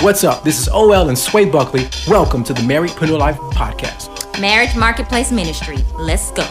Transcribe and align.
What's 0.00 0.24
up? 0.24 0.44
This 0.44 0.58
is 0.60 0.68
OL 0.68 1.08
and 1.08 1.18
Sway 1.18 1.46
Buckley. 1.46 1.88
Welcome 2.06 2.44
to 2.44 2.52
the 2.52 2.60
Marriedpreneur 2.62 3.18
Life 3.18 3.36
Podcast. 3.52 4.40
Marriage 4.40 4.76
Marketplace 4.76 5.32
Ministry. 5.32 5.78
Let's 5.98 6.30
go. 6.32 6.44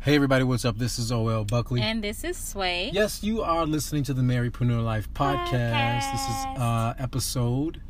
Hey 0.00 0.14
everybody, 0.14 0.44
what's 0.44 0.64
up? 0.64 0.76
This 0.78 0.98
is 0.98 1.10
OL 1.10 1.44
Buckley. 1.44 1.80
And 1.80 2.04
this 2.04 2.22
is 2.22 2.36
Sway. 2.36 2.90
Yes, 2.92 3.22
you 3.22 3.42
are 3.42 3.66
listening 3.66 4.02
to 4.04 4.14
the 4.14 4.22
Marriedpreneur 4.22 4.82
Life 4.84 5.12
Podcast. 5.14 5.50
Podcast. 5.52 6.12
This 6.12 6.22
is 6.28 6.60
uh 6.60 6.94
episode 6.98 7.80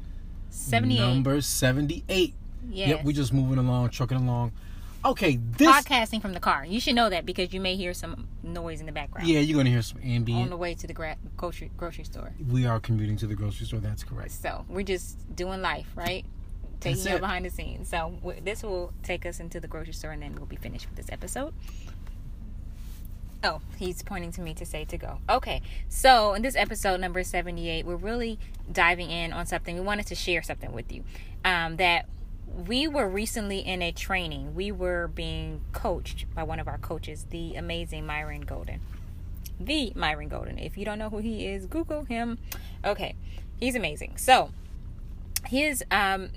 78. 0.51 0.99
number 0.99 1.41
78. 1.41 2.35
Yes. 2.71 2.89
Yep, 2.89 3.05
we're 3.05 3.13
just 3.13 3.33
moving 3.33 3.59
along, 3.59 3.91
trucking 3.91 4.19
along. 4.19 4.53
Okay, 5.09 5.37
this 5.57 5.67
Podcasting 5.67 6.21
from 6.21 6.35
the 6.35 6.41
car. 6.41 6.67
You 6.67 6.81
should 6.81 6.95
know 6.95 7.09
that 7.09 7.25
because 7.25 7.55
you 7.55 7.61
may 7.61 7.77
hear 7.77 7.95
some 7.95 8.29
noise 8.43 8.81
in 8.81 8.85
the 8.87 8.93
background. 8.93 9.27
Yeah, 9.27 9.41
you're 9.41 9.55
going 9.55 9.65
to 9.65 9.71
hear 9.71 9.81
some 9.81 10.01
ambient 10.05 10.43
On 10.43 10.51
the 10.51 10.57
way 10.59 10.75
to 10.75 10.87
the 10.87 10.93
gra- 10.93 11.17
grocery, 11.35 11.71
grocery 11.79 12.05
store. 12.05 12.35
We 12.47 12.67
are 12.67 12.79
commuting 12.79 13.17
to 13.19 13.27
the 13.27 13.35
grocery 13.35 13.65
store, 13.65 13.81
that's 13.81 14.05
correct. 14.05 14.33
So 14.33 14.67
we're 14.69 14.83
just 14.83 15.35
doing 15.35 15.63
life, 15.63 15.87
right? 15.95 16.27
Taking 16.81 17.07
you 17.07 17.17
it. 17.17 17.21
behind 17.21 17.47
the 17.47 17.51
scenes. 17.51 17.89
So 17.89 18.19
w- 18.23 18.43
this 18.45 18.63
will 18.63 18.93
take 19.03 19.25
us 19.25 19.41
into 19.41 19.61
the 19.61 19.67
grocery 19.67 19.95
store, 19.95 20.11
and 20.11 20.23
then 20.23 20.35
we'll 20.35 20.45
be 20.45 20.57
finished 20.57 20.87
with 20.87 20.97
this 20.97 21.11
episode. 21.11 21.55
Oh, 23.43 23.63
he's 23.79 24.03
pointing 24.03 24.33
to 24.33 24.43
me 24.43 24.53
to 24.53 24.67
say 24.67 24.85
to 24.85 24.99
go. 24.99 25.21
Okay, 25.31 25.63
so 25.89 26.35
in 26.35 26.43
this 26.43 26.55
episode 26.55 27.01
number 27.01 27.25
seventy-eight, 27.25 27.87
we're 27.87 27.97
really 27.97 28.39
diving 28.71 29.11
in 29.11 29.33
on 29.33 29.47
something. 29.47 29.75
We 29.75 29.81
wanted 29.81 30.07
to 30.09 30.15
share 30.15 30.43
something 30.43 30.73
with 30.73 30.93
you 30.93 31.03
um, 31.45 31.77
that 31.79 32.07
we 32.67 32.89
were 32.89 33.09
recently 33.09 33.59
in 33.59 33.83
a 33.83 33.93
training. 33.93 34.55
We 34.55 34.73
were 34.73 35.09
being 35.09 35.63
coached 35.73 36.27
by 36.35 36.43
one 36.43 36.61
of 36.61 36.69
our 36.69 36.79
coaches, 36.79 37.27
the 37.31 37.55
amazing 37.55 38.07
Myron 38.07 38.43
Golden 38.43 38.81
the 39.61 39.93
Myron 39.95 40.29
Golden. 40.29 40.59
If 40.59 40.77
you 40.77 40.85
don't 40.85 40.99
know 40.99 41.11
who 41.11 41.19
he 41.19 41.47
is, 41.47 41.67
Google 41.67 42.05
him. 42.05 42.39
Okay, 42.85 43.15
he's 43.59 43.75
amazing. 43.75 44.17
So 44.17 44.51
his 45.47 45.83
um 45.91 46.31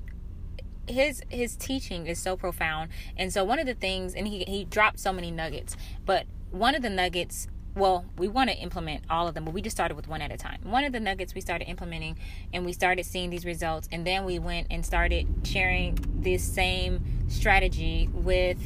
his 0.87 1.21
his 1.29 1.55
teaching 1.55 2.07
is 2.07 2.19
so 2.19 2.35
profound, 2.35 2.91
and 3.15 3.31
so 3.31 3.43
one 3.43 3.59
of 3.59 3.65
the 3.65 3.73
things, 3.73 4.13
and 4.13 4.27
he 4.27 4.43
he 4.45 4.65
dropped 4.65 4.99
so 4.99 5.13
many 5.13 5.31
nuggets, 5.31 5.77
but 6.05 6.25
one 6.51 6.75
of 6.75 6.81
the 6.81 6.89
nuggets. 6.89 7.47
Well, 7.73 8.05
we 8.17 8.27
want 8.27 8.49
to 8.49 8.55
implement 8.57 9.05
all 9.09 9.29
of 9.29 9.33
them, 9.33 9.45
but 9.45 9.53
we 9.53 9.61
just 9.61 9.77
started 9.77 9.95
with 9.95 10.07
one 10.07 10.21
at 10.21 10.31
a 10.31 10.37
time. 10.37 10.59
One 10.63 10.83
of 10.83 10.91
the 10.91 10.99
nuggets 10.99 11.33
we 11.33 11.39
started 11.39 11.69
implementing, 11.69 12.17
and 12.51 12.65
we 12.65 12.73
started 12.73 13.05
seeing 13.05 13.29
these 13.29 13.45
results, 13.45 13.87
and 13.91 14.05
then 14.05 14.25
we 14.25 14.39
went 14.39 14.67
and 14.69 14.85
started 14.85 15.25
sharing 15.45 15.97
this 16.19 16.43
same 16.43 17.01
strategy 17.29 18.09
with 18.11 18.57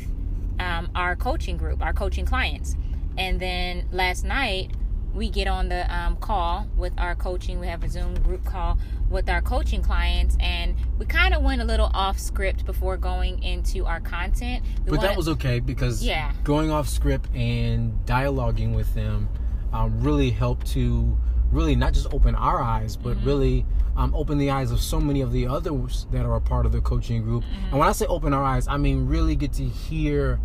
um, 0.59 0.89
our 0.95 1.15
coaching 1.15 1.55
group, 1.57 1.83
our 1.83 1.93
coaching 1.93 2.25
clients. 2.25 2.75
And 3.15 3.39
then 3.39 3.87
last 3.91 4.25
night, 4.25 4.71
we 5.15 5.29
get 5.29 5.47
on 5.47 5.69
the 5.69 5.91
um, 5.95 6.17
call 6.17 6.67
with 6.75 6.93
our 6.97 7.15
coaching. 7.15 7.59
We 7.59 7.67
have 7.67 7.83
a 7.83 7.89
Zoom 7.89 8.15
group 8.15 8.43
call 8.43 8.77
with 9.09 9.29
our 9.29 9.41
coaching 9.41 9.81
clients, 9.81 10.35
and 10.39 10.75
we 10.99 11.05
kind 11.05 11.33
of 11.33 11.41
went 11.41 11.61
a 11.61 11.65
little 11.65 11.89
off 11.93 12.19
script 12.19 12.65
before 12.65 12.97
going 12.97 13.41
into 13.41 13.85
our 13.85 14.01
content. 14.01 14.63
We 14.83 14.91
But 14.91 15.01
that 15.01 15.07
wanna- 15.07 15.17
was 15.17 15.29
okay 15.29 15.59
because 15.61 16.03
Yeah. 16.03 16.33
going 16.43 16.69
off 16.69 16.89
script 16.89 17.29
and 17.33 18.05
dialoguing 18.05 18.75
with 18.75 18.93
them 18.93 19.29
um, 19.71 20.01
really 20.01 20.31
helped 20.31 20.67
to 20.67 21.17
really 21.51 21.75
not 21.75 21.93
just 21.93 22.07
open 22.13 22.33
our 22.35 22.61
eyes, 22.61 22.95
but 22.97 23.17
Mm-hmm. 23.17 23.25
really 23.25 23.65
um, 23.97 24.13
open 24.13 24.37
the 24.37 24.49
eyes 24.51 24.71
of 24.71 24.81
so 24.81 24.99
many 24.99 25.21
of 25.21 25.31
the 25.31 25.47
others 25.47 26.05
that 26.11 26.25
are 26.25 26.35
a 26.35 26.41
part 26.41 26.65
of 26.65 26.73
the 26.73 26.81
coaching 26.81 27.23
group. 27.23 27.43
Mm-hmm. 27.45 27.65
And 27.71 27.79
when 27.79 27.87
I 27.87 27.93
say 27.93 28.05
open 28.07 28.33
our 28.33 28.43
eyes, 28.43 28.67
I 28.67 28.75
mean 28.75 29.07
really 29.07 29.37
get 29.37 29.53
to 29.53 29.63
hear 29.63 30.39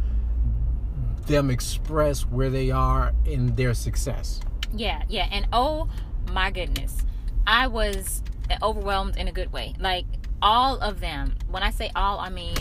them 1.26 1.50
express 1.50 2.22
where 2.26 2.50
they 2.50 2.70
are 2.70 3.12
in 3.24 3.54
their 3.56 3.74
success. 3.74 4.40
Yeah, 4.74 5.02
yeah. 5.08 5.28
And 5.30 5.46
oh 5.52 5.88
my 6.32 6.50
goodness, 6.50 6.98
I 7.46 7.66
was 7.66 8.22
overwhelmed 8.62 9.16
in 9.16 9.28
a 9.28 9.32
good 9.32 9.52
way. 9.52 9.74
Like 9.78 10.06
all 10.42 10.78
of 10.78 11.00
them. 11.00 11.34
When 11.48 11.62
I 11.62 11.70
say 11.70 11.90
all, 11.94 12.18
I 12.18 12.30
mean 12.30 12.56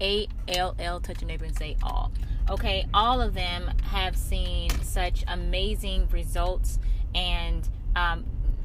A 0.00 0.28
L 0.48 0.74
L. 0.78 1.00
Touch 1.00 1.20
your 1.20 1.28
neighbor 1.28 1.44
and 1.44 1.56
say 1.56 1.76
all. 1.82 2.12
Okay, 2.48 2.86
all 2.94 3.20
of 3.20 3.34
them 3.34 3.70
have 3.90 4.16
seen 4.16 4.70
such 4.82 5.24
amazing 5.26 6.08
results 6.10 6.78
and 7.14 7.68
um, 7.96 8.24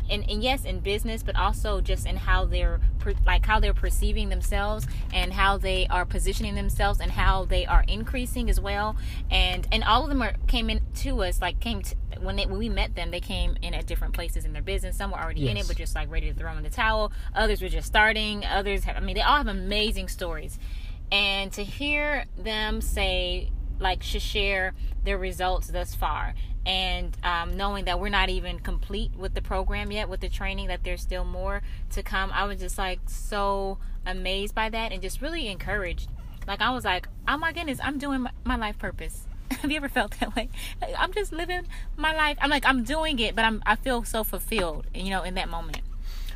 and, 0.09 0.29
and 0.29 0.43
yes 0.43 0.65
in 0.65 0.79
business 0.81 1.23
but 1.23 1.35
also 1.35 1.79
just 1.81 2.05
in 2.05 2.17
how 2.17 2.45
they're 2.45 2.79
like 3.25 3.45
how 3.45 3.59
they're 3.59 3.73
perceiving 3.73 4.29
themselves 4.29 4.85
and 5.13 5.33
how 5.33 5.57
they 5.57 5.87
are 5.87 6.05
positioning 6.05 6.53
themselves 6.55 6.99
and 6.99 7.11
how 7.11 7.45
they 7.45 7.65
are 7.65 7.83
increasing 7.87 8.49
as 8.49 8.59
well 8.59 8.95
and 9.31 9.67
and 9.71 9.83
all 9.83 10.03
of 10.03 10.09
them 10.09 10.21
are 10.21 10.33
came 10.47 10.69
in 10.69 10.81
to 10.93 11.23
us 11.23 11.41
like 11.41 11.59
came 11.59 11.81
to, 11.81 11.95
when 12.21 12.35
they 12.35 12.45
when 12.45 12.57
we 12.57 12.69
met 12.69 12.95
them 12.95 13.11
they 13.11 13.19
came 13.19 13.57
in 13.61 13.73
at 13.73 13.85
different 13.85 14.13
places 14.13 14.45
in 14.45 14.53
their 14.53 14.61
business. 14.61 14.97
Some 14.97 15.11
were 15.11 15.19
already 15.19 15.47
in 15.49 15.57
it 15.57 15.67
but 15.67 15.77
just 15.77 15.95
like 15.95 16.09
ready 16.09 16.31
to 16.31 16.37
throw 16.37 16.55
in 16.55 16.63
the 16.63 16.69
towel. 16.69 17.11
Others 17.35 17.61
were 17.61 17.69
just 17.69 17.87
starting. 17.87 18.45
Others 18.45 18.83
have, 18.85 18.97
i 18.97 18.99
mean 18.99 19.15
they 19.15 19.21
all 19.21 19.37
have 19.37 19.47
amazing 19.47 20.07
stories. 20.07 20.59
And 21.11 21.51
to 21.53 21.63
hear 21.63 22.25
them 22.37 22.81
say 22.81 23.51
like 23.79 24.03
to 24.03 24.19
share 24.19 24.73
their 25.03 25.17
results 25.17 25.67
thus 25.67 25.95
far 25.95 26.35
and 26.65 27.17
um, 27.23 27.57
knowing 27.57 27.85
that 27.85 27.99
we're 27.99 28.09
not 28.09 28.29
even 28.29 28.59
complete 28.59 29.11
with 29.15 29.33
the 29.33 29.41
program 29.41 29.91
yet 29.91 30.07
with 30.07 30.19
the 30.19 30.29
training 30.29 30.67
that 30.67 30.83
there's 30.83 31.01
still 31.01 31.25
more 31.25 31.63
to 31.89 32.03
come 32.03 32.29
i 32.33 32.45
was 32.45 32.59
just 32.59 32.77
like 32.77 32.99
so 33.07 33.79
amazed 34.05 34.53
by 34.53 34.69
that 34.69 34.91
and 34.91 35.01
just 35.01 35.21
really 35.21 35.47
encouraged. 35.47 36.09
Like 36.47 36.61
i 36.61 36.69
was 36.69 36.85
like 36.85 37.07
oh 37.27 37.37
my 37.37 37.51
goodness 37.51 37.79
i'm 37.83 37.97
doing 37.97 38.27
my 38.43 38.55
life 38.55 38.77
purpose 38.77 39.25
have 39.61 39.69
you 39.71 39.77
ever 39.77 39.89
felt 39.89 40.11
that 40.19 40.35
way 40.35 40.49
i'm 40.97 41.11
just 41.13 41.31
living 41.31 41.63
my 41.97 42.15
life 42.15 42.37
i'm 42.41 42.49
like 42.49 42.65
i'm 42.65 42.83
doing 42.83 43.19
it 43.19 43.35
but 43.35 43.43
i'm 43.45 43.61
i 43.65 43.75
feel 43.75 44.03
so 44.03 44.23
fulfilled 44.23 44.85
you 44.93 45.09
know 45.09 45.23
in 45.23 45.33
that 45.35 45.49
moment 45.49 45.81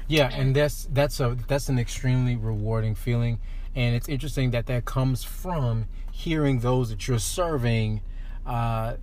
Yeah, 0.07 0.29
and 0.31 0.55
that's 0.55 0.87
that's 0.93 1.19
a 1.19 1.35
that's 1.47 1.67
an 1.67 1.79
extremely 1.79 2.35
rewarding 2.35 2.93
feeling, 2.93 3.39
and 3.75 3.95
it's 3.95 4.07
interesting 4.07 4.51
that 4.51 4.67
that 4.67 4.85
comes 4.85 5.23
from 5.23 5.85
hearing 6.11 6.59
those 6.59 6.89
that 6.91 7.07
you're 7.07 7.17
serving 7.17 8.01
uh, 8.45 8.97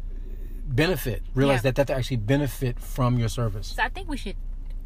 benefit. 0.64 1.22
Realize 1.34 1.58
Yeah. 1.58 1.62
that 1.62 1.74
that 1.74 1.86
they 1.88 1.94
actually 1.94 2.18
benefit 2.18 2.78
from 2.78 3.18
your 3.18 3.28
service. 3.28 3.74
So 3.76 3.82
I 3.82 3.88
think 3.88 4.08
we 4.08 4.16
should. 4.16 4.36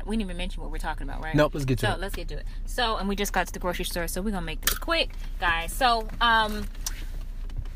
We 0.06 0.16
didn't 0.16 0.30
even 0.30 0.36
mention 0.38 0.62
what 0.62 0.70
we're 0.72 0.78
talking 0.78 1.06
about, 1.08 1.22
right? 1.22 1.34
Nope, 1.34 1.52
let's 1.54 1.66
get 1.66 1.78
to 1.80 1.86
so 1.86 1.92
it. 1.92 2.00
let's 2.00 2.14
get 2.14 2.28
to 2.28 2.36
it. 2.38 2.46
So, 2.64 2.96
and 2.96 3.08
we 3.10 3.14
just 3.16 3.32
got 3.34 3.46
to 3.48 3.52
the 3.52 3.58
grocery 3.58 3.84
store, 3.84 4.08
so 4.08 4.22
we're 4.22 4.30
gonna 4.30 4.46
make 4.46 4.60
this 4.62 4.78
quick, 4.78 5.10
guys. 5.38 5.70
So, 5.72 6.08
um, 6.20 6.64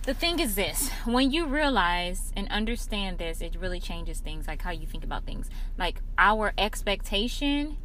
the 0.04 0.14
thing 0.14 0.38
is 0.40 0.54
this: 0.54 0.90
when 1.04 1.30
you 1.30 1.46
realize 1.46 2.32
and 2.36 2.48
understand 2.48 3.18
this, 3.18 3.40
it 3.40 3.56
really 3.56 3.80
changes 3.80 4.20
things, 4.20 4.46
like 4.46 4.62
how 4.62 4.70
you 4.70 4.86
think 4.86 5.04
about 5.04 5.24
things. 5.24 5.50
Like 5.78 6.00
our 6.18 6.52
expectation 6.56 7.76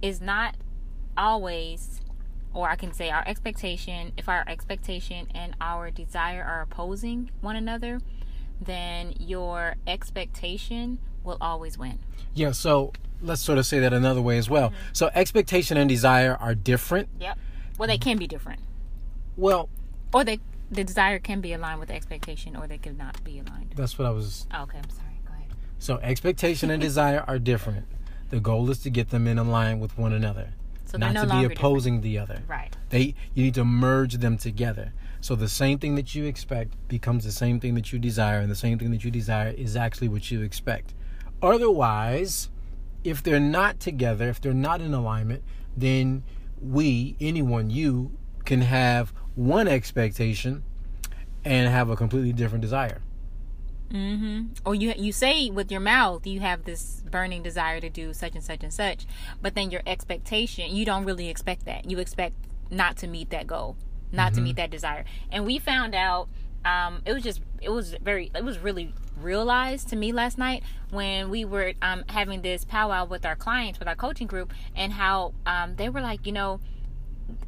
is 0.00 0.20
not 0.20 0.56
always, 1.16 2.00
or 2.54 2.68
I 2.68 2.76
can 2.76 2.92
say 2.92 3.10
our 3.10 3.22
expectation. 3.26 4.12
If 4.16 4.28
our 4.28 4.44
expectation 4.46 5.28
and 5.34 5.54
our 5.60 5.90
desire 5.90 6.42
are 6.42 6.62
opposing 6.62 7.30
one 7.40 7.56
another, 7.56 8.00
then 8.60 9.14
your 9.18 9.76
expectation 9.86 10.98
will 11.24 11.38
always 11.40 11.78
win. 11.78 11.98
Yeah. 12.34 12.52
So 12.52 12.92
let's 13.20 13.42
sort 13.42 13.58
of 13.58 13.66
say 13.66 13.78
that 13.80 13.92
another 13.92 14.22
way 14.22 14.38
as 14.38 14.50
well. 14.50 14.70
Mm-hmm. 14.70 14.78
So 14.92 15.10
expectation 15.14 15.76
and 15.76 15.88
desire 15.88 16.36
are 16.40 16.54
different. 16.54 17.08
Yep. 17.20 17.38
Well, 17.78 17.86
they 17.88 17.98
can 17.98 18.16
be 18.18 18.26
different, 18.26 18.60
Well, 19.36 19.68
or 20.12 20.24
they 20.24 20.40
the 20.72 20.84
desire 20.84 21.18
can 21.18 21.40
be 21.40 21.52
aligned 21.52 21.78
with 21.78 21.88
the 21.88 21.94
expectation, 21.94 22.56
or 22.56 22.66
they 22.66 22.78
could 22.78 22.96
not 22.96 23.22
be 23.22 23.38
aligned. 23.38 23.74
that's 23.76 23.98
what 23.98 24.06
I 24.06 24.10
was. 24.10 24.46
Oh, 24.52 24.62
okay, 24.62 24.78
I'm 24.78 24.90
sorry. 24.90 25.20
Go 25.26 25.32
ahead. 25.34 25.52
So 25.78 25.98
expectation 25.98 26.70
and 26.70 26.80
desire 26.80 27.24
are 27.28 27.38
different. 27.38 27.86
The 28.30 28.40
goal 28.40 28.70
is 28.70 28.78
to 28.80 28.90
get 28.90 29.10
them 29.10 29.26
in 29.26 29.36
line 29.50 29.78
with 29.78 29.98
one 29.98 30.12
another, 30.14 30.54
So 30.86 30.96
not 30.96 31.12
no 31.12 31.20
to 31.20 31.26
be 31.26 31.32
longer 31.32 31.48
different. 31.48 31.58
opposing 31.58 32.00
the 32.00 32.18
other. 32.18 32.42
Right. 32.48 32.74
They 32.88 33.14
you 33.34 33.44
need 33.44 33.54
to 33.54 33.64
merge 33.64 34.14
them 34.14 34.38
together. 34.38 34.94
So 35.20 35.36
the 35.36 35.48
same 35.48 35.78
thing 35.78 35.94
that 35.96 36.14
you 36.14 36.24
expect 36.24 36.74
becomes 36.88 37.24
the 37.24 37.32
same 37.32 37.60
thing 37.60 37.74
that 37.74 37.92
you 37.92 37.98
desire, 37.98 38.40
and 38.40 38.50
the 38.50 38.56
same 38.56 38.78
thing 38.78 38.90
that 38.90 39.04
you 39.04 39.10
desire 39.10 39.50
is 39.50 39.76
actually 39.76 40.08
what 40.08 40.30
you 40.30 40.40
expect. 40.40 40.94
Otherwise, 41.42 42.48
if 43.04 43.22
they're 43.22 43.38
not 43.38 43.78
together, 43.78 44.28
if 44.28 44.40
they're 44.40 44.54
not 44.54 44.80
in 44.80 44.94
alignment, 44.94 45.44
then 45.76 46.22
we, 46.60 47.16
anyone, 47.20 47.68
you, 47.70 48.16
can 48.44 48.62
have 48.62 49.12
one 49.34 49.68
expectation 49.68 50.62
and 51.44 51.68
have 51.68 51.90
a 51.90 51.96
completely 51.96 52.32
different 52.32 52.62
desire. 52.62 53.00
Mm-hmm. 53.90 54.54
Or 54.64 54.74
you 54.74 54.94
you 54.96 55.12
say 55.12 55.50
with 55.50 55.70
your 55.70 55.80
mouth 55.80 56.26
you 56.26 56.40
have 56.40 56.64
this 56.64 57.02
burning 57.10 57.42
desire 57.42 57.78
to 57.78 57.90
do 57.90 58.14
such 58.14 58.34
and 58.34 58.42
such 58.42 58.62
and 58.62 58.72
such, 58.72 59.06
but 59.42 59.54
then 59.54 59.70
your 59.70 59.82
expectation 59.86 60.74
you 60.74 60.86
don't 60.86 61.04
really 61.04 61.28
expect 61.28 61.66
that. 61.66 61.90
You 61.90 61.98
expect 61.98 62.34
not 62.70 62.96
to 62.98 63.06
meet 63.06 63.30
that 63.30 63.46
goal, 63.46 63.76
not 64.10 64.28
mm-hmm. 64.28 64.36
to 64.36 64.40
meet 64.42 64.56
that 64.56 64.70
desire. 64.70 65.04
And 65.30 65.44
we 65.44 65.58
found 65.58 65.94
out 65.94 66.28
um, 66.64 67.02
it 67.04 67.12
was 67.12 67.22
just 67.22 67.42
it 67.60 67.68
was 67.68 67.94
very 68.02 68.30
it 68.34 68.44
was 68.44 68.58
really 68.58 68.94
realized 69.20 69.88
to 69.90 69.96
me 69.96 70.10
last 70.10 70.38
night 70.38 70.62
when 70.90 71.28
we 71.28 71.44
were 71.44 71.74
um, 71.82 72.04
having 72.08 72.42
this 72.42 72.64
powwow 72.64 73.04
with 73.04 73.26
our 73.26 73.36
clients 73.36 73.78
with 73.78 73.88
our 73.88 73.94
coaching 73.94 74.26
group 74.26 74.52
and 74.74 74.94
how 74.94 75.34
um, 75.44 75.76
they 75.76 75.88
were 75.88 76.00
like 76.00 76.26
you 76.26 76.32
know 76.32 76.60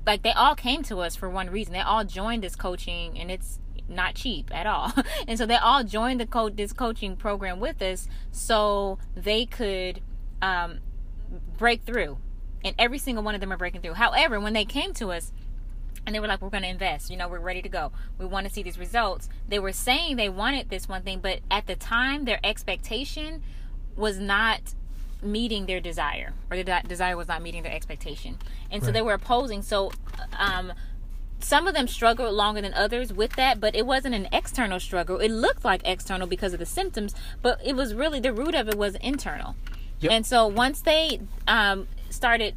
like 0.06 0.22
they 0.22 0.32
all 0.32 0.54
came 0.54 0.82
to 0.84 1.00
us 1.00 1.16
for 1.16 1.28
one 1.28 1.50
reason 1.50 1.72
they 1.72 1.80
all 1.80 2.04
joined 2.04 2.42
this 2.42 2.56
coaching 2.56 3.18
and 3.18 3.30
it's 3.30 3.58
not 3.88 4.14
cheap 4.14 4.50
at 4.54 4.66
all. 4.66 4.92
and 5.28 5.38
so 5.38 5.46
they 5.46 5.56
all 5.56 5.84
joined 5.84 6.20
the 6.20 6.26
co- 6.26 6.50
this 6.50 6.72
coaching 6.72 7.16
program 7.16 7.60
with 7.60 7.80
us 7.82 8.08
so 8.32 8.98
they 9.14 9.46
could 9.46 10.00
um, 10.42 10.80
break 11.56 11.82
through. 11.82 12.18
And 12.64 12.74
every 12.78 12.98
single 12.98 13.22
one 13.22 13.34
of 13.34 13.40
them 13.40 13.52
are 13.52 13.58
breaking 13.58 13.82
through. 13.82 13.94
However, 13.94 14.40
when 14.40 14.54
they 14.54 14.64
came 14.64 14.94
to 14.94 15.12
us, 15.12 15.32
and 16.06 16.14
they 16.14 16.20
were 16.20 16.26
like, 16.26 16.42
We're 16.42 16.50
going 16.50 16.62
to 16.64 16.68
invest. 16.68 17.10
You 17.10 17.16
know, 17.16 17.28
we're 17.28 17.38
ready 17.38 17.62
to 17.62 17.68
go. 17.68 17.92
We 18.18 18.26
want 18.26 18.46
to 18.46 18.52
see 18.52 18.62
these 18.62 18.78
results. 18.78 19.28
They 19.48 19.58
were 19.58 19.72
saying 19.72 20.16
they 20.16 20.28
wanted 20.28 20.68
this 20.68 20.88
one 20.88 21.02
thing, 21.02 21.20
but 21.20 21.40
at 21.50 21.66
the 21.66 21.76
time, 21.76 22.24
their 22.24 22.40
expectation 22.44 23.42
was 23.96 24.18
not 24.18 24.74
meeting 25.24 25.66
their 25.66 25.80
desire, 25.80 26.32
or 26.50 26.56
the 26.56 26.82
desire 26.86 27.16
was 27.16 27.28
not 27.28 27.42
meeting 27.42 27.62
their 27.62 27.72
expectation. 27.72 28.38
And 28.70 28.82
right. 28.82 28.86
so 28.86 28.92
they 28.92 29.02
were 29.02 29.14
opposing. 29.14 29.62
So, 29.62 29.90
um, 30.38 30.72
some 31.40 31.66
of 31.66 31.74
them 31.74 31.88
struggled 31.88 32.32
longer 32.32 32.62
than 32.62 32.72
others 32.72 33.12
with 33.12 33.34
that, 33.36 33.60
but 33.60 33.74
it 33.74 33.84
wasn't 33.84 34.14
an 34.14 34.28
external 34.32 34.80
struggle. 34.80 35.18
It 35.18 35.30
looked 35.30 35.64
like 35.64 35.82
external 35.84 36.26
because 36.26 36.54
of 36.54 36.58
the 36.58 36.66
symptoms, 36.66 37.14
but 37.42 37.60
it 37.64 37.76
was 37.76 37.94
really 37.94 38.18
the 38.18 38.32
root 38.32 38.54
of 38.54 38.68
it 38.68 38.76
was 38.76 38.94
internal. 38.96 39.54
Yep. 40.00 40.12
And 40.12 40.26
so 40.26 40.46
once 40.46 40.80
they 40.80 41.20
um, 41.46 41.86
started 42.08 42.54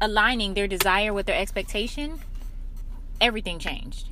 aligning 0.00 0.54
their 0.54 0.66
desire 0.66 1.12
with 1.12 1.26
their 1.26 1.36
expectation, 1.36 2.20
everything 3.20 3.58
changed. 3.58 4.08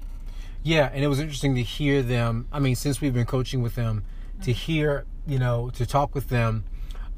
Yeah, 0.63 0.91
and 0.93 1.03
it 1.03 1.09
was 1.09 1.19
interesting 1.19 1.55
to 1.57 1.63
hear 1.63 2.03
them. 2.03 2.47
I 2.53 2.61
mean, 2.61 2.77
since 2.77 3.01
we've 3.01 3.15
been 3.15 3.27
coaching 3.27 3.63
with 3.63 3.75
them, 3.75 4.05
mm-hmm. 4.35 4.43
to 4.43 4.53
hear, 4.53 5.05
you 5.27 5.39
know, 5.39 5.71
to 5.71 5.87
talk 5.87 6.15
with 6.15 6.29
them 6.29 6.65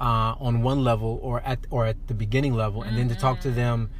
uh, 0.00 0.34
on 0.38 0.62
one 0.62 0.84
level 0.84 1.18
or 1.22 1.40
at 1.40 1.66
or 1.70 1.86
at 1.86 2.08
the 2.08 2.14
beginning 2.14 2.54
level, 2.54 2.82
and 2.82 2.90
mm-hmm. 2.92 3.08
then 3.08 3.16
to 3.16 3.20
talk 3.20 3.40
to 3.40 3.48
mm-hmm. 3.48 3.56
them 3.56 3.90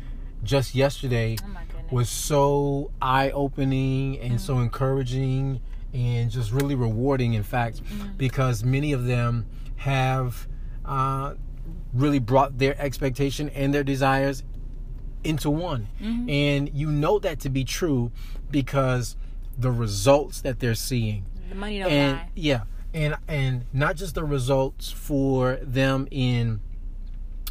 just 0.42 0.74
yesterday. 0.74 1.36
Oh 1.42 1.58
was 1.90 2.08
so 2.08 2.90
eye 3.00 3.30
opening 3.30 4.18
and 4.18 4.30
mm-hmm. 4.30 4.38
so 4.38 4.58
encouraging 4.58 5.60
and 5.92 6.30
just 6.30 6.50
really 6.50 6.74
rewarding, 6.74 7.34
in 7.34 7.42
fact, 7.42 7.84
mm-hmm. 7.84 8.16
because 8.16 8.64
many 8.64 8.92
of 8.92 9.06
them 9.06 9.46
have 9.76 10.48
uh, 10.84 11.34
really 11.92 12.18
brought 12.18 12.58
their 12.58 12.74
expectation 12.80 13.48
and 13.50 13.72
their 13.72 13.84
desires 13.84 14.42
into 15.22 15.50
one. 15.50 15.86
Mm-hmm. 16.02 16.28
And 16.28 16.70
you 16.74 16.90
know 16.90 17.18
that 17.20 17.38
to 17.40 17.48
be 17.48 17.64
true 17.64 18.10
because 18.50 19.16
the 19.56 19.70
results 19.70 20.40
that 20.40 20.58
they're 20.58 20.74
seeing. 20.74 21.26
The 21.48 21.54
money 21.54 21.78
don't 21.78 21.90
and, 21.92 22.16
lie. 22.16 22.30
Yeah. 22.34 22.62
And 22.94 23.16
and 23.28 23.64
not 23.72 23.96
just 23.96 24.14
the 24.14 24.24
results 24.24 24.90
for 24.90 25.58
them 25.62 26.06
in 26.10 26.60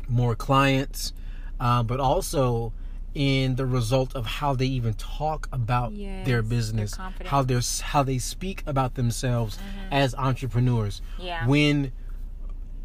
more 0.08 0.36
clients, 0.36 1.14
uh, 1.60 1.84
but 1.84 2.00
also 2.00 2.74
in 3.14 3.56
the 3.56 3.66
result 3.66 4.16
of 4.16 4.26
how 4.26 4.56
they 4.56 4.66
even 4.66 4.94
talk 4.96 5.48
about 5.52 5.92
yes, 5.94 6.26
their 6.26 6.42
business, 6.42 6.96
how 7.26 7.44
they 7.44 7.60
how 7.82 8.04
they 8.04 8.18
speak 8.18 8.64
about 8.66 8.96
themselves 8.96 9.58
mm-hmm. 9.58 9.94
as 9.94 10.16
entrepreneurs. 10.16 11.02
Yeah. 11.20 11.46
When 11.46 11.92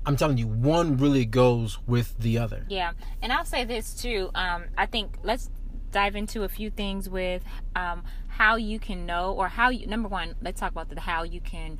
I'm 0.05 0.17
telling 0.17 0.39
you, 0.39 0.47
one 0.47 0.97
really 0.97 1.25
goes 1.25 1.79
with 1.87 2.19
the 2.19 2.39
other. 2.39 2.65
Yeah, 2.69 2.93
and 3.23 3.33
I'll 3.33 3.45
say 3.45 3.65
this 3.65 3.95
too. 3.95 4.31
Um, 4.35 4.65
I 4.77 4.87
think 4.87 5.17
let's 5.23 5.51
dive 5.91 6.17
into 6.17 6.45
a 6.45 6.49
few 6.49 6.71
things 6.71 7.09
with 7.09 7.43
um, 7.75 8.05
how 8.29 8.57
you 8.57 8.79
can 8.79 9.07
know, 9.07 9.33
or 9.33 9.49
how 9.49 9.71
you. 9.71 9.87
Number 9.87 10.09
one, 10.09 10.35
let's 10.43 10.61
talk 10.61 10.73
about 10.73 10.91
the 10.91 11.01
how 11.01 11.23
you 11.23 11.41
can 11.41 11.79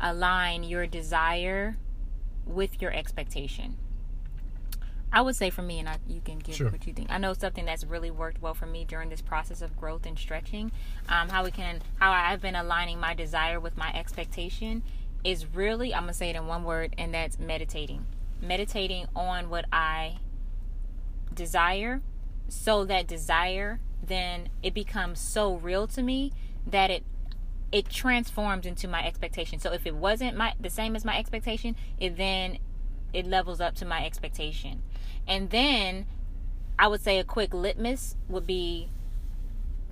align 0.00 0.62
your 0.62 0.86
desire 0.86 1.76
with 2.46 2.80
your 2.80 2.92
expectation. 2.92 3.76
I 5.10 5.22
would 5.22 5.36
say 5.36 5.48
for 5.48 5.62
me, 5.62 5.78
and 5.78 5.88
I, 5.88 5.96
you 6.06 6.20
can 6.22 6.38
give 6.38 6.56
sure. 6.56 6.70
what 6.70 6.86
you 6.86 6.92
think. 6.92 7.10
I 7.10 7.18
know 7.18 7.32
something 7.32 7.64
that's 7.64 7.84
really 7.84 8.10
worked 8.10 8.42
well 8.42 8.52
for 8.52 8.66
me 8.66 8.84
during 8.84 9.08
this 9.08 9.22
process 9.22 9.62
of 9.62 9.76
growth 9.76 10.04
and 10.04 10.18
stretching. 10.18 10.70
Um, 11.08 11.30
how 11.30 11.44
we 11.44 11.50
can, 11.50 11.80
how 11.98 12.12
I've 12.12 12.42
been 12.42 12.56
aligning 12.56 13.00
my 13.00 13.14
desire 13.14 13.58
with 13.58 13.76
my 13.76 13.92
expectation 13.94 14.82
is 15.24 15.46
really, 15.46 15.94
I'm 15.94 16.02
gonna 16.02 16.14
say 16.14 16.30
it 16.30 16.36
in 16.36 16.46
one 16.46 16.64
word, 16.64 16.94
and 16.98 17.14
that's 17.14 17.38
meditating. 17.38 18.04
Meditating 18.42 19.06
on 19.16 19.48
what 19.48 19.64
I 19.72 20.18
desire, 21.34 22.02
so 22.48 22.84
that 22.84 23.06
desire 23.06 23.80
then 24.02 24.48
it 24.62 24.74
becomes 24.74 25.20
so 25.20 25.54
real 25.56 25.86
to 25.88 26.02
me 26.02 26.32
that 26.66 26.90
it 26.90 27.04
it 27.70 27.88
transforms 27.88 28.66
into 28.66 28.88
my 28.88 29.06
expectation. 29.06 29.58
So 29.58 29.72
if 29.72 29.86
it 29.86 29.94
wasn't 29.94 30.36
my 30.36 30.54
the 30.58 30.70
same 30.70 30.96
as 30.96 31.04
my 31.04 31.18
expectation, 31.18 31.76
it 31.98 32.16
then 32.16 32.58
it 33.12 33.26
levels 33.26 33.60
up 33.60 33.74
to 33.76 33.84
my 33.84 34.04
expectation. 34.04 34.82
And 35.26 35.50
then 35.50 36.06
I 36.78 36.88
would 36.88 37.02
say 37.02 37.18
a 37.18 37.24
quick 37.24 37.52
litmus 37.52 38.16
would 38.28 38.46
be 38.46 38.88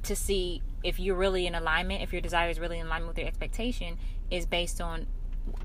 to 0.05 0.15
see 0.15 0.63
if 0.83 1.01
you're 1.01 1.17
really 1.17 1.47
in 1.47 1.55
alignment, 1.55 2.03
if 2.03 2.13
your 2.13 2.23
desire 2.23 2.49
is 2.49 2.61
really 2.61 2.79
in 2.79 2.87
alignment 2.87 3.09
with 3.09 3.19
your 3.19 3.27
expectation, 3.27 3.99
is 4.31 4.47
based 4.47 4.81
on 4.81 5.07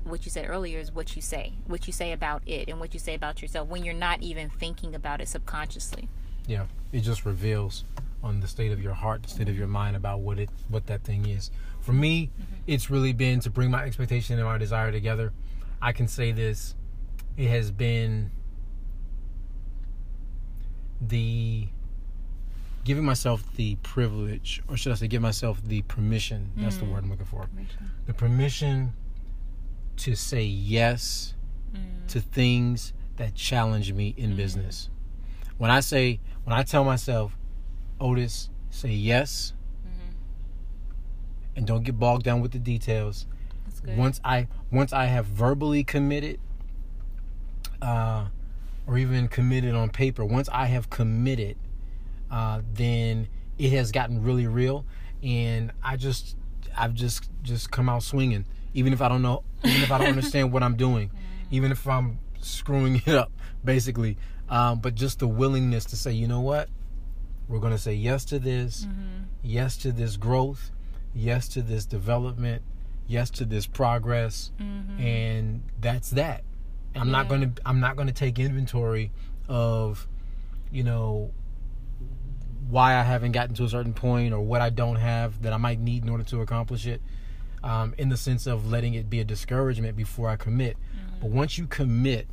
what 0.04 0.24
you 0.24 0.30
said 0.30 0.48
earlier 0.48 0.78
is 0.78 0.92
what 0.92 1.16
you 1.16 1.22
say, 1.22 1.54
what 1.66 1.86
you 1.86 1.92
say 1.92 2.12
about 2.12 2.42
it, 2.46 2.68
and 2.68 2.78
what 2.80 2.94
you 2.94 3.00
say 3.00 3.14
about 3.14 3.42
yourself 3.42 3.68
when 3.68 3.84
you're 3.84 3.94
not 3.94 4.22
even 4.22 4.48
thinking 4.48 4.94
about 4.94 5.20
it 5.20 5.28
subconsciously. 5.28 6.08
Yeah, 6.46 6.66
it 6.92 7.00
just 7.00 7.24
reveals 7.24 7.84
on 8.22 8.40
the 8.40 8.48
state 8.48 8.72
of 8.72 8.82
your 8.82 8.94
heart, 8.94 9.22
the 9.22 9.28
state 9.28 9.48
of 9.48 9.56
your 9.56 9.66
mind 9.66 9.96
about 9.96 10.20
what 10.20 10.38
it, 10.38 10.50
what 10.68 10.86
that 10.86 11.02
thing 11.02 11.26
is. 11.26 11.50
For 11.80 11.92
me, 11.92 12.30
mm-hmm. 12.32 12.54
it's 12.66 12.90
really 12.90 13.12
been 13.12 13.40
to 13.40 13.50
bring 13.50 13.70
my 13.70 13.84
expectation 13.84 14.38
and 14.38 14.46
my 14.46 14.58
desire 14.58 14.92
together. 14.92 15.32
I 15.80 15.92
can 15.92 16.06
say 16.06 16.32
this 16.32 16.74
it 17.36 17.48
has 17.48 17.70
been 17.70 18.30
the 21.00 21.66
giving 22.84 23.04
myself 23.04 23.44
the 23.56 23.76
privilege, 23.76 24.62
or 24.68 24.76
should 24.76 24.92
I 24.92 24.96
say, 24.96 25.08
give 25.08 25.22
myself 25.22 25.62
the 25.64 25.82
permission. 25.82 26.50
That's 26.56 26.76
mm. 26.76 26.80
the 26.80 26.84
word 26.86 27.04
I'm 27.04 27.10
looking 27.10 27.26
for. 27.26 27.46
Permission. 27.46 27.90
The 28.06 28.14
permission 28.14 28.92
to 29.98 30.16
say 30.16 30.42
yes 30.42 31.34
mm. 31.72 32.06
to 32.08 32.20
things 32.20 32.92
that 33.16 33.34
challenge 33.34 33.92
me 33.92 34.14
in 34.16 34.32
mm. 34.32 34.36
business. 34.36 34.90
When 35.58 35.70
I 35.70 35.80
say, 35.80 36.20
when 36.44 36.56
I 36.56 36.62
tell 36.64 36.84
myself, 36.84 37.36
Otis, 38.00 38.50
say 38.70 38.90
yes, 38.90 39.52
mm-hmm. 39.86 40.10
and 41.56 41.66
don't 41.66 41.84
get 41.84 41.98
bogged 41.98 42.24
down 42.24 42.40
with 42.40 42.52
the 42.52 42.58
details. 42.58 43.26
Once 43.84 44.20
I 44.24 44.46
once 44.70 44.92
I 44.92 45.06
have 45.06 45.26
verbally 45.26 45.82
committed 45.82 46.38
uh, 47.80 48.26
or 48.86 48.96
even 48.96 49.26
committed 49.28 49.74
on 49.74 49.90
paper, 49.90 50.24
once 50.24 50.48
I 50.52 50.66
have 50.66 50.88
committed, 50.88 51.56
uh, 52.30 52.62
then 52.72 53.28
it 53.58 53.72
has 53.72 53.90
gotten 53.90 54.22
really 54.22 54.46
real, 54.46 54.84
and 55.22 55.72
I 55.82 55.96
just 55.96 56.36
I've 56.76 56.94
just 56.94 57.28
just 57.42 57.70
come 57.70 57.88
out 57.88 58.02
swinging, 58.02 58.46
even 58.74 58.92
if 58.92 59.02
I 59.02 59.08
don't 59.08 59.22
know, 59.22 59.42
even 59.64 59.82
if 59.82 59.90
I 59.90 59.98
don't 59.98 60.08
understand 60.16 60.52
what 60.52 60.62
I'm 60.62 60.76
doing, 60.76 61.10
even 61.50 61.72
if 61.72 61.86
I'm 61.86 62.18
screwing 62.40 63.02
it 63.04 63.14
up, 63.14 63.32
basically. 63.64 64.16
Um, 64.48 64.80
but 64.80 64.94
just 64.94 65.18
the 65.18 65.26
willingness 65.26 65.86
to 65.86 65.96
say, 65.96 66.12
you 66.12 66.28
know 66.28 66.40
what, 66.40 66.68
we're 67.52 67.60
going 67.60 67.72
to 67.72 67.78
say 67.78 67.92
yes 67.92 68.24
to 68.26 68.38
this, 68.38 68.86
mm-hmm. 68.86 69.24
yes 69.42 69.76
to 69.76 69.92
this 69.92 70.16
growth, 70.16 70.70
yes 71.14 71.48
to 71.48 71.60
this 71.60 71.84
development, 71.84 72.62
yes 73.06 73.28
to 73.30 73.44
this 73.44 73.66
progress, 73.66 74.50
mm-hmm. 74.58 74.98
and 74.98 75.62
that's 75.78 76.10
that. 76.10 76.44
I'm 76.94 77.08
yeah. 77.08 77.12
not 77.12 77.28
going 77.28 77.54
to 77.54 77.62
I'm 77.66 77.78
not 77.78 77.96
going 77.96 78.08
to 78.08 78.14
take 78.14 78.38
inventory 78.38 79.12
of 79.48 80.08
you 80.70 80.82
know 80.82 81.30
why 82.68 82.94
I 82.94 83.02
haven't 83.02 83.32
gotten 83.32 83.54
to 83.56 83.64
a 83.64 83.68
certain 83.68 83.92
point 83.92 84.32
or 84.32 84.40
what 84.40 84.62
I 84.62 84.70
don't 84.70 84.96
have 84.96 85.42
that 85.42 85.52
I 85.52 85.58
might 85.58 85.78
need 85.78 86.04
in 86.04 86.08
order 86.08 86.24
to 86.24 86.40
accomplish 86.40 86.86
it. 86.86 87.02
Um, 87.62 87.94
in 87.96 88.08
the 88.08 88.16
sense 88.16 88.48
of 88.48 88.72
letting 88.72 88.94
it 88.94 89.08
be 89.08 89.20
a 89.20 89.24
discouragement 89.24 89.96
before 89.96 90.28
I 90.28 90.34
commit. 90.34 90.76
Mm-hmm. 90.76 91.20
But 91.20 91.30
once 91.30 91.58
you 91.58 91.68
commit 91.68 92.26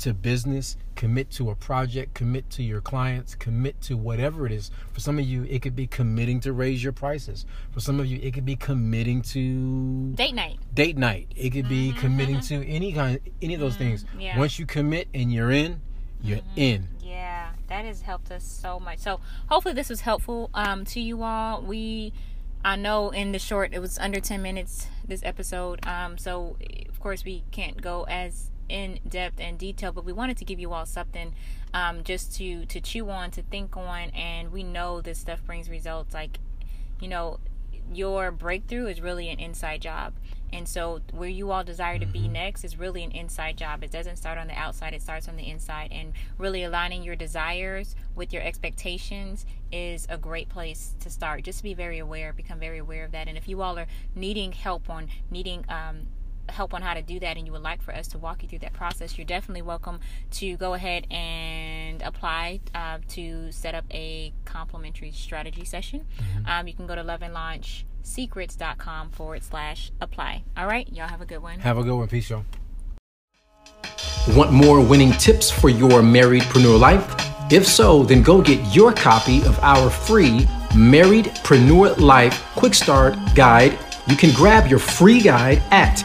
to 0.00 0.14
business, 0.14 0.76
commit 0.96 1.30
to 1.30 1.50
a 1.50 1.54
project, 1.54 2.14
commit 2.14 2.48
to 2.50 2.62
your 2.62 2.80
clients, 2.80 3.34
commit 3.34 3.80
to 3.82 3.96
whatever 3.96 4.46
it 4.46 4.52
is. 4.52 4.70
For 4.92 5.00
some 5.00 5.18
of 5.18 5.24
you, 5.24 5.44
it 5.44 5.62
could 5.62 5.76
be 5.76 5.86
committing 5.86 6.40
to 6.40 6.52
raise 6.52 6.82
your 6.82 6.92
prices. 6.92 7.46
For 7.72 7.80
some 7.80 8.00
of 8.00 8.06
you, 8.06 8.18
it 8.22 8.34
could 8.34 8.44
be 8.44 8.56
committing 8.56 9.22
to 9.22 10.12
date 10.14 10.34
night. 10.34 10.58
Date 10.74 10.96
night. 10.96 11.28
It 11.36 11.50
could 11.50 11.68
be 11.68 11.90
mm-hmm. 11.90 12.00
committing 12.00 12.40
to 12.40 12.66
any 12.66 12.92
kind, 12.92 13.20
any 13.40 13.54
of 13.54 13.60
those 13.60 13.74
mm-hmm. 13.74 13.84
things. 13.84 14.04
Yeah. 14.18 14.38
Once 14.38 14.58
you 14.58 14.66
commit 14.66 15.08
and 15.14 15.32
you're 15.32 15.50
in, 15.50 15.80
you're 16.22 16.38
mm-hmm. 16.38 16.58
in. 16.58 16.88
Yeah, 17.02 17.50
that 17.68 17.84
has 17.84 18.02
helped 18.02 18.30
us 18.30 18.44
so 18.44 18.78
much. 18.80 18.98
So 18.98 19.20
hopefully 19.48 19.74
this 19.74 19.88
was 19.88 20.02
helpful 20.02 20.50
um, 20.54 20.84
to 20.86 21.00
you 21.00 21.22
all. 21.22 21.62
We 21.62 22.12
I 22.64 22.76
know 22.76 23.10
in 23.10 23.32
the 23.32 23.38
short, 23.38 23.72
it 23.72 23.78
was 23.78 23.98
under 23.98 24.20
10 24.20 24.42
minutes 24.42 24.86
this 25.06 25.22
episode. 25.24 25.84
Um, 25.86 26.18
so, 26.18 26.56
of 26.88 27.00
course, 27.00 27.24
we 27.24 27.42
can't 27.50 27.80
go 27.80 28.04
as 28.04 28.49
in 28.70 29.00
depth 29.08 29.40
and 29.40 29.58
detail, 29.58 29.92
but 29.92 30.04
we 30.04 30.12
wanted 30.12 30.36
to 30.38 30.44
give 30.44 30.58
you 30.58 30.72
all 30.72 30.86
something 30.86 31.34
um, 31.74 32.04
just 32.04 32.34
to, 32.36 32.64
to 32.66 32.80
chew 32.80 33.10
on, 33.10 33.30
to 33.32 33.42
think 33.42 33.76
on. 33.76 34.10
And 34.10 34.52
we 34.52 34.62
know 34.62 35.00
this 35.00 35.18
stuff 35.18 35.44
brings 35.44 35.68
results. 35.68 36.14
Like, 36.14 36.38
you 37.00 37.08
know, 37.08 37.40
your 37.92 38.30
breakthrough 38.30 38.86
is 38.86 39.00
really 39.00 39.28
an 39.28 39.38
inside 39.38 39.82
job. 39.82 40.14
And 40.52 40.68
so, 40.68 41.00
where 41.12 41.28
you 41.28 41.52
all 41.52 41.62
desire 41.62 41.98
to 41.98 42.06
be 42.06 42.22
mm-hmm. 42.22 42.32
next 42.32 42.64
is 42.64 42.76
really 42.76 43.04
an 43.04 43.12
inside 43.12 43.56
job. 43.56 43.84
It 43.84 43.92
doesn't 43.92 44.16
start 44.16 44.36
on 44.36 44.48
the 44.48 44.58
outside, 44.58 44.94
it 44.94 45.02
starts 45.02 45.28
on 45.28 45.36
the 45.36 45.48
inside. 45.48 45.90
And 45.92 46.12
really 46.38 46.64
aligning 46.64 47.02
your 47.04 47.14
desires 47.14 47.94
with 48.16 48.32
your 48.32 48.42
expectations 48.42 49.46
is 49.70 50.06
a 50.10 50.18
great 50.18 50.48
place 50.48 50.94
to 51.00 51.10
start. 51.10 51.44
Just 51.44 51.58
to 51.58 51.64
be 51.64 51.74
very 51.74 51.98
aware, 51.98 52.32
become 52.32 52.58
very 52.58 52.78
aware 52.78 53.04
of 53.04 53.12
that. 53.12 53.28
And 53.28 53.38
if 53.38 53.48
you 53.48 53.62
all 53.62 53.78
are 53.78 53.86
needing 54.14 54.52
help 54.52 54.90
on 54.90 55.08
needing, 55.30 55.64
um, 55.68 56.08
help 56.50 56.74
on 56.74 56.82
how 56.82 56.94
to 56.94 57.02
do 57.02 57.20
that 57.20 57.36
and 57.36 57.46
you 57.46 57.52
would 57.52 57.62
like 57.62 57.82
for 57.82 57.94
us 57.94 58.08
to 58.08 58.18
walk 58.18 58.42
you 58.42 58.48
through 58.48 58.60
that 58.60 58.72
process, 58.72 59.16
you're 59.18 59.24
definitely 59.24 59.62
welcome 59.62 60.00
to 60.32 60.56
go 60.56 60.74
ahead 60.74 61.06
and 61.10 62.02
apply 62.02 62.60
uh, 62.74 62.98
to 63.08 63.50
set 63.52 63.74
up 63.74 63.84
a 63.90 64.32
complimentary 64.44 65.12
strategy 65.12 65.64
session. 65.64 66.06
Mm-hmm. 66.18 66.46
Um, 66.46 66.68
you 66.68 66.74
can 66.74 66.86
go 66.86 66.94
to 66.94 67.02
Love 67.02 67.22
and 67.22 67.34
Launch 67.34 67.84
secrets.com 68.02 69.10
forward 69.10 69.42
slash 69.42 69.92
apply. 70.00 70.42
All 70.56 70.66
right, 70.66 70.90
y'all 70.92 71.08
have 71.08 71.20
a 71.20 71.26
good 71.26 71.42
one. 71.42 71.58
Have 71.60 71.78
a 71.78 71.82
good 71.82 71.96
one. 71.96 72.08
Peace, 72.08 72.30
y'all. 72.30 72.44
Want 74.36 74.52
more 74.52 74.80
winning 74.84 75.12
tips 75.12 75.50
for 75.50 75.68
your 75.68 76.02
marriedpreneur 76.02 76.78
life? 76.78 77.14
If 77.50 77.66
so, 77.66 78.04
then 78.04 78.22
go 78.22 78.40
get 78.40 78.74
your 78.74 78.92
copy 78.92 79.38
of 79.42 79.58
our 79.60 79.90
free 79.90 80.46
Marriedpreneur 80.70 81.98
Life 81.98 82.44
Quick 82.54 82.74
Start 82.74 83.16
Guide. 83.34 83.76
You 84.06 84.16
can 84.16 84.32
grab 84.34 84.68
your 84.68 84.78
free 84.78 85.20
guide 85.20 85.62
at 85.70 86.04